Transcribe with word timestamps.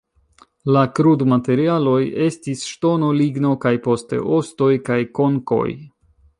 La 0.77 0.81
krudmaterialoj 0.99 1.99
estis 2.29 2.65
ŝtono, 2.71 3.11
ligno 3.21 3.53
kaj 3.67 3.75
poste 3.87 4.25
ostoj 4.41 4.73
kaj 4.91 5.01
konkoj. 5.21 5.67